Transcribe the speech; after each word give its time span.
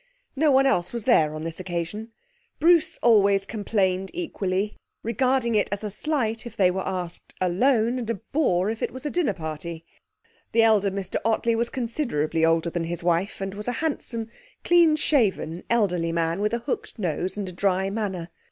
No 0.35 0.51
one 0.51 0.65
else 0.65 0.93
was 0.93 1.03
there 1.03 1.35
on 1.35 1.43
this 1.43 1.59
occasion. 1.59 2.09
Bruce 2.59 2.97
always 3.03 3.45
complained 3.45 4.09
equally, 4.15 4.75
regarding 5.03 5.53
it 5.53 5.69
as 5.71 5.83
a 5.83 5.91
slight 5.91 6.43
if 6.47 6.57
they 6.57 6.71
were 6.71 6.87
asked 6.87 7.35
alone, 7.39 7.99
and 7.99 8.09
a 8.09 8.15
bore 8.15 8.71
if 8.71 8.81
it 8.81 8.89
was 8.89 9.05
a 9.05 9.11
dinner 9.11 9.35
party. 9.35 9.85
The 10.53 10.63
elder 10.63 10.89
Mr 10.89 11.17
Ottley 11.23 11.55
was 11.55 11.69
considerably 11.69 12.43
older 12.43 12.71
than 12.71 12.85
his 12.85 13.03
wife, 13.03 13.41
and 13.41 13.53
was 13.53 13.67
a 13.67 13.73
handsome, 13.73 14.27
clean 14.63 14.95
shaven 14.95 15.63
elderly 15.69 16.11
man 16.11 16.41
with 16.41 16.55
a 16.55 16.59
hooked 16.65 16.97
nose 16.97 17.37
and 17.37 17.47
a 17.47 17.51
dry 17.53 17.91
manner. 17.91 18.29